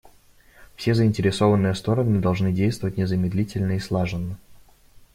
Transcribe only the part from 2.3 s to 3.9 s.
действовать незамедлительно и